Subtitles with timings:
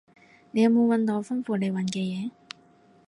[0.49, 2.31] 你有冇搵到我吩咐你搵嘅嘢？